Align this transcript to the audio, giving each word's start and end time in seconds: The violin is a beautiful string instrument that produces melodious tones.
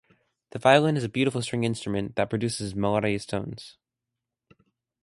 The 0.49 0.57
violin 0.57 0.97
is 0.97 1.03
a 1.03 1.09
beautiful 1.09 1.43
string 1.43 1.63
instrument 1.63 2.15
that 2.15 2.31
produces 2.31 2.73
melodious 2.73 3.23
tones. 3.27 3.77